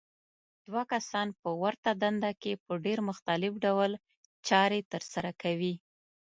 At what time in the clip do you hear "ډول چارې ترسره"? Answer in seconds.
3.65-5.31